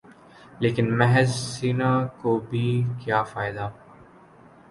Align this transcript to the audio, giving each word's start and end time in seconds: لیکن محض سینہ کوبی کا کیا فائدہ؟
لیکن 0.59 0.97
محض 0.97 1.29
سینہ 1.29 1.91
کوبی 2.21 2.69
کا 2.83 2.99
کیا 3.03 3.21
فائدہ؟ 3.23 3.69